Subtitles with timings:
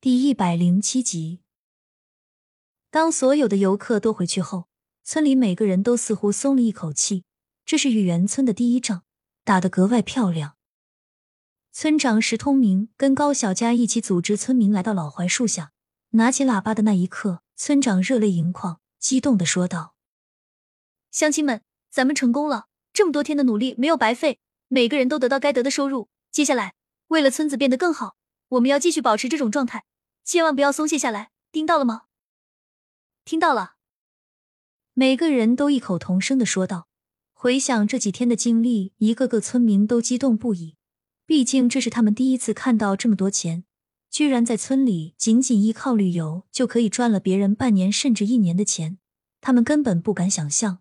[0.00, 1.40] 第一百零七集。
[2.88, 4.68] 当所有的游客都回去后，
[5.02, 7.24] 村里每个人都似乎松了一口气。
[7.64, 9.02] 这是玉园村的第一仗，
[9.42, 10.54] 打得格外漂亮。
[11.72, 15.72] 村长石通明跟高小佳一起组织村民来到老槐树下，
[16.10, 19.96] 拿起喇叭的那一刻，村长热泪盈眶，激动的说道
[21.10, 22.68] ：“乡亲们，咱们成功了！
[22.92, 24.38] 这么多天的努力没有白费，
[24.68, 26.08] 每个人都得到该得的收入。
[26.30, 26.74] 接下来，
[27.08, 28.14] 为了村子变得更好。”
[28.52, 29.84] 我们要继续保持这种状态，
[30.28, 32.02] 千万不要松懈下来，听到了吗？
[33.24, 33.76] 听到了。
[34.92, 36.86] 每个人都异口同声的说道。
[37.32, 40.76] 回想这几天的经历，一个个村民都激动不已。
[41.24, 43.64] 毕竟这是他们第一次看到这么多钱，
[44.10, 48.98] 居然在村里仅仅依靠旅游就可以赚了别人半年甚至一年的钱，
[49.40, 50.80] 他们根本不敢想象。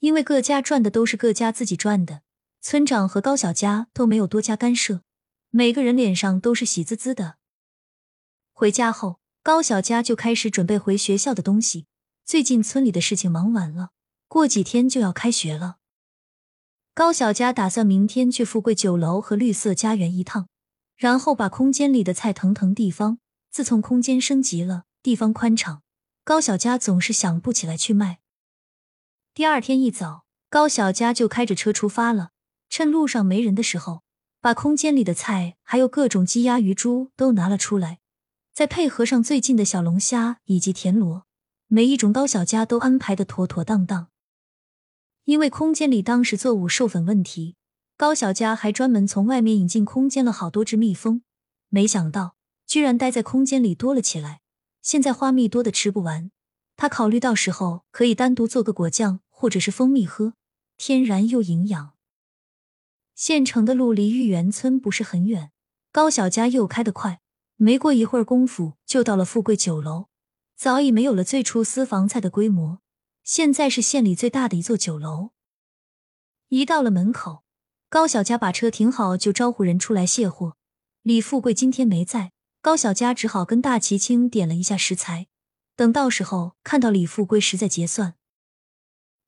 [0.00, 2.20] 因为各家赚的都是各家自己赚的，
[2.60, 5.00] 村长和高小佳都没有多加干涉。
[5.48, 7.36] 每个人脸上都是喜滋滋的。
[8.58, 11.86] 回家后，高小佳就开始准备回学校的东西。
[12.24, 13.90] 最近村里的事情忙完了，
[14.26, 15.76] 过几天就要开学了。
[16.92, 20.48] 高小佳打算明天去富贵酒楼和绿色家园一趟，
[20.96, 23.20] 然后把空间里的菜腾腾地方。
[23.52, 25.82] 自从空间升级了，地方宽敞，
[26.24, 28.18] 高小佳总是想不起来去卖。
[29.34, 32.30] 第二天一早，高小佳就开着车出发了，
[32.68, 34.02] 趁路上没人的时候。
[34.40, 38.00] 把空间里的菜，还有各种鸡鸭鱼猪都拿了出来，
[38.58, 41.26] 再配合上最近的小龙虾以及田螺，
[41.68, 44.08] 每一种高小家都安排的妥妥当当。
[45.26, 47.54] 因为空间里当时作物授粉问题，
[47.96, 51.22] 高小家还专门从外面引进空间了好多只蜜蜂，
[51.68, 52.34] 没想到
[52.66, 54.40] 居然待在空间里多了起来。
[54.82, 56.32] 现在花蜜多的吃不完，
[56.76, 60.34] 他考虑到时候可以单独做个果酱或者是蜂蜜喝，
[60.76, 61.92] 天然又营养。
[63.14, 65.52] 县城的路离玉园村不是很远，
[65.92, 67.20] 高小佳又开得快，
[67.60, 70.06] 没过一会儿功夫就到了富贵酒楼。
[70.56, 72.80] 早已没有了最初私房菜的规模，
[73.22, 75.30] 现在是县里最大的一座酒楼。
[76.48, 77.44] 一到了门口，
[77.90, 80.56] 高小佳把车停好，就招呼人出来卸货。
[81.02, 82.32] 李富贵今天没在，
[82.62, 85.26] 高小佳只好跟大齐青点了一下食材，
[85.76, 88.14] 等到时候看到李富贵时再结算。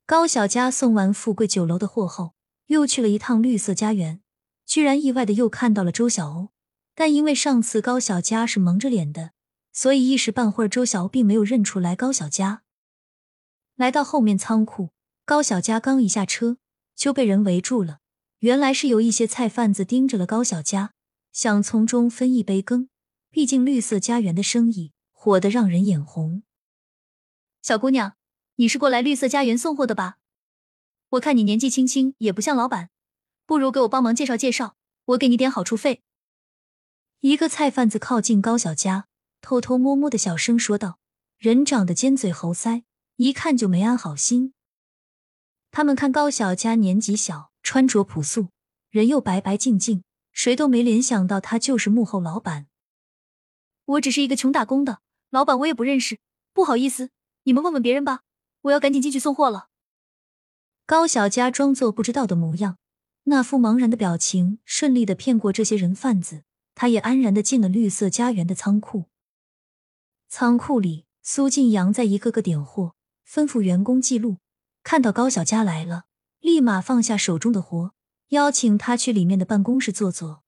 [0.07, 2.35] 高小佳送完富贵酒楼的货后。
[2.71, 4.23] 又去了一趟绿色家园，
[4.65, 6.51] 居然意外的又看到了周小欧。
[7.01, 9.33] 但因为上次高小佳是蒙着脸的，
[9.73, 12.63] 所以一时半会儿周晓并没有认出来高小佳。
[13.75, 14.91] 来到后面仓库，
[15.25, 16.59] 高小佳刚一下车
[16.95, 18.01] 就被人围住了。
[18.41, 20.93] 原来是有一些菜贩子盯着了高小佳，
[21.33, 22.91] 想从中分一杯羹。
[23.31, 26.43] 毕竟绿色家园的生意火得让人眼红。
[27.63, 28.17] 小姑娘，
[28.57, 30.19] 你是过来绿色家园送货的吧？
[31.13, 32.91] 我看你年纪轻轻，也不像老板，
[33.47, 36.03] 不如给我帮忙介绍介绍，我给你点好处费。
[37.21, 39.07] 一个菜贩子靠近高小佳，
[39.43, 40.99] 偷偷摸摸的小声说道
[41.37, 42.85] ：“人长得尖嘴猴腮，
[43.17, 44.55] 一看就没安好心。”
[45.71, 48.49] 他们看高小佳年纪小，穿着朴素，
[48.89, 52.69] 人又白白净净，谁都没联想到他就是幕后老板。
[53.85, 56.19] 我只是一个穷打工的，老板我也不认识，
[56.55, 57.11] 不好意思，
[57.43, 58.21] 你们问问别人吧，
[58.63, 59.69] 我要赶紧进去送货了。
[60.87, 62.79] 高小佳装作不知道的模样，
[63.25, 66.45] 那副茫然的表情，顺利的骗过这些人贩子。
[66.81, 69.11] 他也安然的进了绿色家园的仓库。
[70.31, 72.95] 仓库里，苏晋阳在一个个点货，
[73.29, 74.39] 吩咐员工记录。
[74.83, 76.05] 看到高小佳来了，
[76.39, 77.93] 立马放下手中的活，
[78.29, 80.43] 邀请他去里面的办公室坐坐。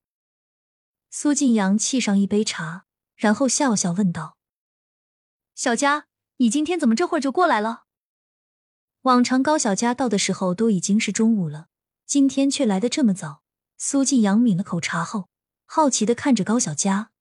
[1.11, 2.85] 苏晋阳沏上一杯茶，
[3.15, 4.39] 然后笑笑问道
[5.53, 6.07] ：“小佳，
[6.37, 7.83] 你今天怎么这会儿就过来了？”
[9.03, 11.67] 往常高小佳到的时候都已经是中午了，
[12.07, 13.43] 今天却来的这么早。
[13.77, 15.29] 苏晋阳抿了口茶后，
[15.65, 17.11] 好奇的看着高小佳，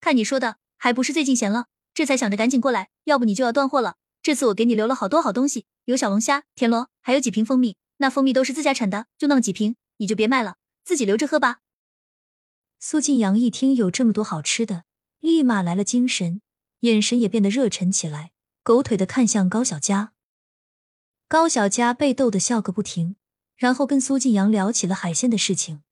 [0.00, 3.96] 看你说的，还不是最近闲了，这才想着赶紧过来，要不你就要断货了。
[4.22, 7.76] 这次我给你留了好多好东西，有小龙虾、田螺，还有几瓶蜂蜜。
[7.98, 11.60] 那蜂蜜都是自家产的，就那么几瓶，你就别卖了，自己留着喝吧。
[12.78, 14.84] 苏晋阳一听有这么多好吃的，
[15.20, 16.42] 立马来了精神，
[16.80, 18.32] 眼神也变得热忱起来，
[18.62, 20.12] 狗腿的看向高小佳。
[21.26, 23.16] 高小佳被逗得笑个不停，
[23.56, 25.82] 然后跟苏晋阳聊起了海鲜的事情。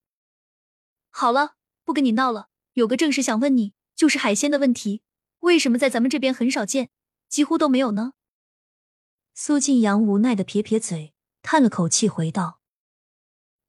[1.17, 5.01] 好了，不跟你闹了，有个正事想问你，就是海鲜的问题，
[5.39, 6.91] 为什么在咱们这边很少见，
[7.29, 8.15] 几乎都没有呢？
[9.33, 12.59] 苏晋阳无奈的撇撇嘴，叹了口气，回道：“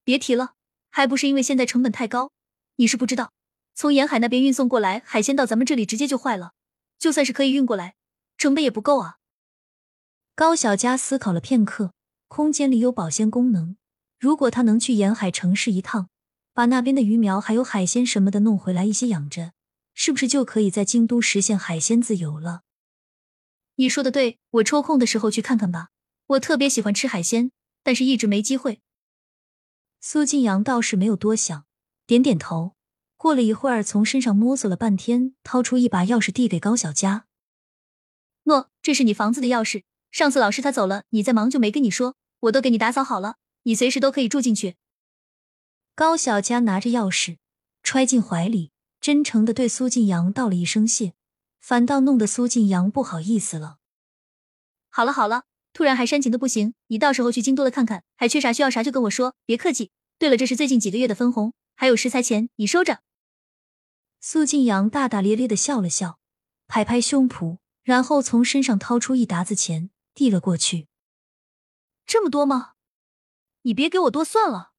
[0.03, 0.55] 别提了，
[0.89, 2.31] 还不是因为现在成本太高。
[2.77, 3.31] 你是不知道，
[3.75, 6.53] 从沿海那边运送过来海鲜到咱们这里直接就坏了，
[6.97, 7.93] 就算是可以运过来，
[8.39, 9.17] 成本也不够啊。”
[10.33, 11.93] 高小佳思考了片刻，
[12.27, 13.77] 空间里有保鲜功能，
[14.17, 16.09] 如果他能去沿海城市一趟，
[16.55, 19.51] 把那边的鱼苗还有海鲜什么的弄回来一些养着，
[19.93, 22.61] 是不是就可以在京都实现海鲜自由了？
[23.75, 25.89] 你说的对，我抽空的时候去看看吧。
[26.27, 27.51] 我特别喜欢吃海鲜，
[27.83, 28.79] 但是一直没机会。
[29.99, 31.65] 苏静阳倒是没有多想，
[32.07, 32.77] 点点头。
[33.17, 37.25] 过了一会儿，从身上摸索了半天，掏出一把钥匙递给高小佳。
[38.43, 39.83] 诺，这是你房子的钥匙。
[40.09, 44.77] 上次老师他走了，你在忙就没跟你说，我都给你打扫好了，你随时都可以住进去。
[45.95, 47.37] 高小佳拿着钥匙
[47.81, 51.13] 揣进怀里，真诚的对苏晋阳道了一声谢，
[51.61, 53.77] 反倒弄得苏晋阳不好意思了。
[54.89, 59.91] 好了好了，突然还煽情的不行，你到时候去京都了看看，还缺啥需要啥就跟我说，别客气。
[60.19, 62.99] 对了，这是最近几个月的分红，还有食材钱，你收着。
[64.19, 66.19] 苏晋阳大大咧咧的笑了笑，
[66.67, 67.59] 拍拍胸脯。
[67.83, 70.87] 然后从身上掏出一沓子钱，递了过去。
[72.05, 72.73] 这么多吗？
[73.61, 74.71] 你别给我多算了。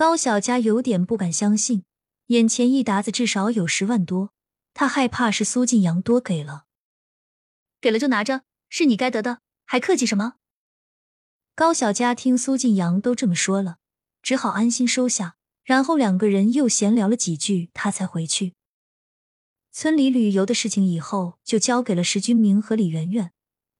[0.00, 1.84] 高小佳有点不敢相信，
[2.28, 4.32] 眼前一沓子至少有十万多，
[4.72, 6.64] 他害怕是苏晋阳多给了。
[7.82, 10.36] 给了就拿着，是你该得的，还客气什么？
[11.54, 13.76] 高小佳听苏晋阳都这么说了，
[14.22, 15.36] 只好安心收下。
[15.64, 18.54] 然后两个人又闲聊了几句，他才回去。
[19.70, 23.32] 村里旅游的事情以后就交给了石君明和李媛媛。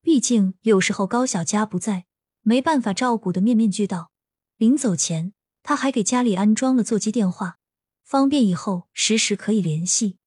[0.03, 2.05] 毕竟有时候高小佳不在，
[2.41, 4.11] 没办法照顾的面面俱到。
[4.57, 7.59] 临走前，他还给家里安装了座机电话，
[8.03, 10.17] 方便以后时时可以联系。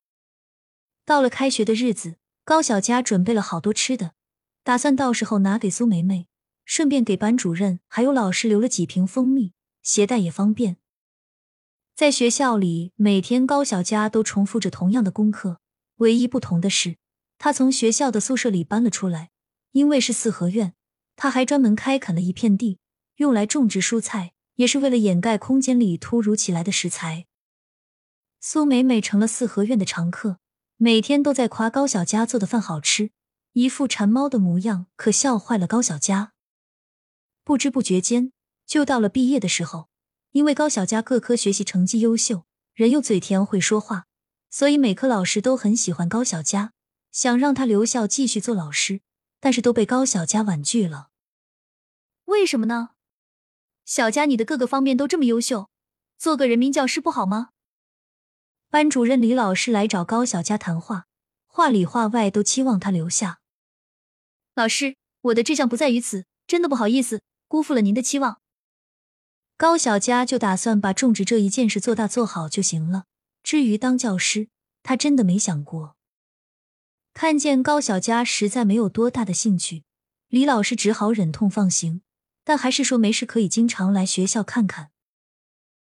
[1.04, 4.12] 到了开学的日子，高小佳准备了好多吃的，
[4.62, 6.26] 打算到时候拿给苏梅梅，
[6.64, 9.52] 顺便给班主任还有老师留了几瓶蜂蜜，
[9.82, 10.78] 携带也方便。
[11.94, 15.60] 在学校里，每天高小佳都重复着同样的功课，
[15.96, 16.96] 唯一不同的是，
[17.38, 19.30] 他从学校的宿舍里搬了出来。
[19.72, 20.74] 因为是四合院，
[21.16, 22.78] 他还专门开垦了一片地，
[23.16, 27.26] 用来种植蔬菜，也是为了掩盖空间里突如其来的食材。
[28.40, 30.38] 苏美美成了四合院的常客，
[30.76, 33.10] 每天都在夸高小佳做的饭好吃，
[33.52, 36.32] 一副馋猫的模样，可笑坏了高小佳。
[37.42, 38.32] 不知不觉间，
[38.66, 39.88] 就到了毕业的时候。
[40.32, 44.06] 因为高小佳各科学习成绩优秀，人又嘴甜会说话，
[44.50, 46.72] 所以每科老师都很喜欢高小佳，
[47.12, 49.02] 想让他留校继续做老师，
[49.38, 51.10] 但是都被高小佳婉拒了。
[52.24, 52.93] 为什么呢？
[53.84, 55.68] 小佳，你的各个方面都这么优秀，
[56.16, 57.50] 做个人民教师不好吗？
[58.70, 61.06] 班主任李老师来找高小佳谈话，
[61.46, 63.40] 话里话外都期望他留下。
[64.54, 68.40] 老师，我的志向不在于此，真的不好意思，辜负了您的期望。
[69.56, 73.04] 高小佳就打算把种植这一件事做大做好就行了。
[73.42, 74.48] 至于当教师，
[74.82, 75.96] 他真的没想过。
[77.12, 79.84] 看见高小佳实在没有多大的兴趣，
[80.28, 82.02] 李老师只好忍痛放行，
[82.44, 84.93] 但还是说没事可以经常来学校看看。